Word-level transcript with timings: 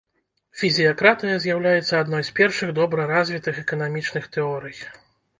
Фізіякратыя 0.59 1.33
з'яўляецца 1.43 1.93
адной 2.05 2.23
з 2.29 2.33
першых 2.39 2.71
добра 2.79 3.05
развітых 3.11 3.59
эканамічных 3.65 4.23
тэорый. 4.39 4.75